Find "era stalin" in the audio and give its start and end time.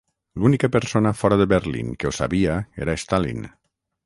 2.87-3.49